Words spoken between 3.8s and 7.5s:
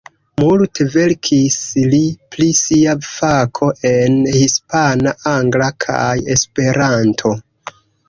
en hispana, angla kaj esperanto.